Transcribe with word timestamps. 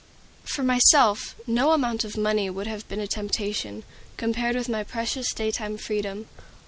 For 0.45 0.63
myself, 0.63 1.35
no 1.45 1.73
amount 1.73 2.03
of 2.03 2.17
money 2.17 2.49
would 2.49 2.65
have 2.65 2.87
been 2.89 2.99
a 2.99 3.05
temptation, 3.05 3.83
compared 4.17 4.55
with 4.55 4.67
my 4.67 4.83
precious 4.83 5.31
daytime 5.31 5.77
freedom. 5.77 6.25